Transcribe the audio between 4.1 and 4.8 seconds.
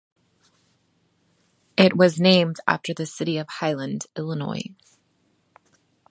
Illinois.